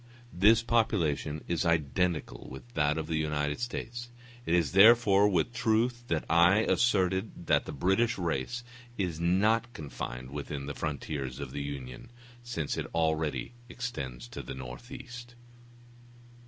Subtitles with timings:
[0.33, 4.09] This population is identical with that of the United States;
[4.47, 8.63] it is therefore with truth that I asserted that the British race
[8.97, 12.09] is not confined within the frontiers of the Union,
[12.41, 15.35] since it already extends to the northeast.